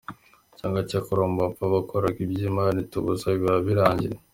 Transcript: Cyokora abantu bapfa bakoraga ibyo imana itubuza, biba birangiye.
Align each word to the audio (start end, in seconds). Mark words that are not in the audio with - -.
Cyokora 0.57 0.85
abantu 1.21 1.39
bapfa 1.45 1.65
bakoraga 1.73 2.19
ibyo 2.25 2.43
imana 2.51 2.77
itubuza, 2.85 3.25
biba 3.37 3.55
birangiye. 3.67 4.17